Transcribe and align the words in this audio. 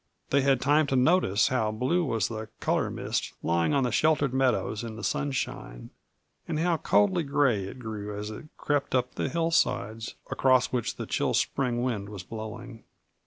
They 0.31 0.41
had 0.41 0.59
time 0.61 0.87
to 0.87 0.95
notice 0.95 1.49
how 1.49 1.71
blue 1.71 2.03
was 2.03 2.27
the 2.27 2.47
color 2.59 2.89
mist 2.89 3.33
lying 3.43 3.71
on 3.75 3.83
the 3.83 3.91
sheltered 3.91 4.33
meadows 4.33 4.83
in 4.83 4.95
the 4.95 5.03
sunshine, 5.03 5.91
and 6.47 6.57
how 6.57 6.77
coldly 6.77 7.21
gray 7.21 7.65
it 7.65 7.77
grew 7.77 8.17
as 8.17 8.31
it 8.31 8.45
crept 8.57 8.95
up 8.95 9.13
the 9.13 9.29
hillsides 9.29 10.15
across 10.31 10.71
which 10.73 10.95
the 10.95 11.05
chill 11.05 11.35
spring 11.35 11.83
wind 11.83 12.09
was 12.09 12.23
blowing. 12.23 12.83